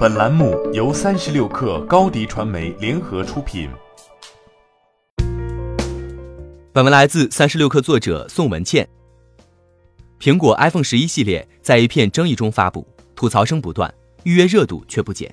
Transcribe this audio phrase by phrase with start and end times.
[0.00, 3.68] 本栏目由三十六氪高低传媒联合出品。
[6.72, 8.88] 本文来自三十六氪作者宋文倩。
[10.18, 13.92] 苹果 iPhone 十一系列在一片争议中发布，吐槽声不断，
[14.22, 15.30] 预约热度却不减。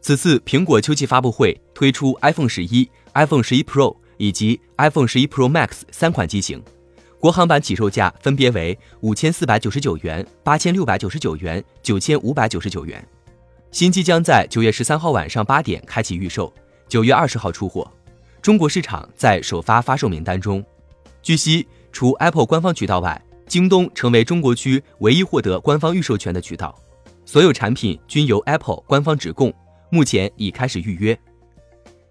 [0.00, 6.62] 此次苹果秋季发布会推出 iPhone 十一、iPhone 十一 Pro 以及 iPhone 十一 Pro Max 三款机型，
[7.20, 13.06] 国行版起售价分别为五千四百九十九元、八千六百九十九元、九千五百九十九元。
[13.70, 16.52] 新机将在九月十三号晚上八点开启预售，
[16.88, 17.90] 九月二十号出货。
[18.40, 20.64] 中国市场在首发发售名单中。
[21.22, 26.74] 据悉，除 Apple 官方渠道外，京东成为中国区唯一获得官方预售权的渠道。
[27.26, 29.52] 所有产品均由 Apple 官方直供，
[29.90, 31.18] 目前已开始预约。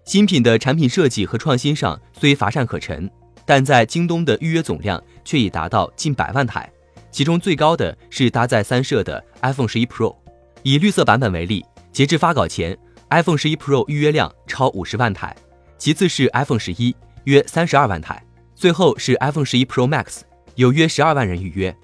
[0.04, 3.10] 新品的产品设计和创新上虽乏善可陈，
[3.44, 6.70] 但在京东的预约总量却已达到近百万台，
[7.10, 10.14] 其中最高的是搭载三摄的 iPhone 十一 Pro。
[10.62, 12.76] 以绿色版本为例，截至发稿前
[13.10, 15.34] ，iPhone 十一 Pro 预约量超五十万台，
[15.78, 18.22] 其次是 iPhone 十一，约三十二万台，
[18.54, 20.20] 最后是 iPhone 十一 Pro Max，
[20.56, 21.74] 有约十二万人预约。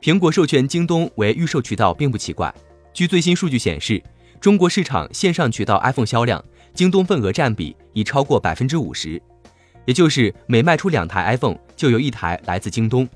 [0.00, 2.52] 苹果授权京东为预售渠道并不奇怪。
[2.92, 4.02] 据最新数据显示，
[4.40, 9.20] 中国市场线上渠道 iPhone 销量，京东份额占比已超过百分之五十，
[9.86, 13.08] 也就是每卖出两台 iPhone，就有一台来自京东。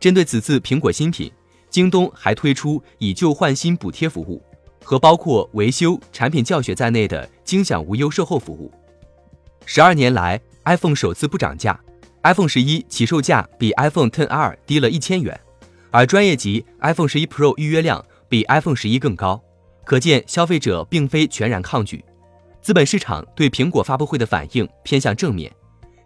[0.00, 1.30] 针对此次苹果新品。
[1.76, 4.42] 京东还推出以旧换新补贴服务，
[4.82, 8.72] 和包括维修、产品教学在内的精享无忧售后服务。
[9.66, 11.78] 十二年来，iPhone 首次不涨价
[12.22, 15.38] ，iPhone 十一起售价比 iPhone XR 低了一千元，
[15.90, 19.38] 而专业级 iPhone 十一 Pro 预约量比 iPhone 十一更高，
[19.84, 22.02] 可见消费者并非全然抗拒。
[22.62, 25.54] 资本市场对苹果发布会的反应偏向正面，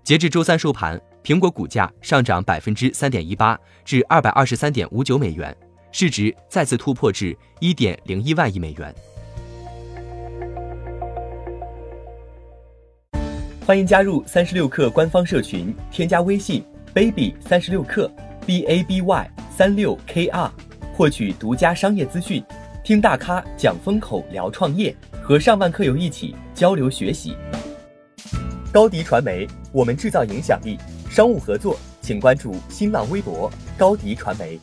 [0.03, 1.01] 截至周三收盘。
[1.23, 5.55] 苹果股价上涨百分之三点一八，至二百二十三点五九美元，
[5.93, 8.95] 市值再次突破至一点零一万亿美元。
[13.67, 18.11] 欢迎加入三十六氪官方社群，添加微信 baby 三十六氪
[18.47, 20.51] b a b y 三六 k r，
[20.95, 22.43] 获取独家商业资讯，
[22.83, 27.37] 听大咖讲风口，聊创业，和上万客友一起交流学习。
[28.73, 30.79] 高迪传媒，我们制造影响力。
[31.11, 34.57] 商务合作，请关注新浪微博高迪传媒。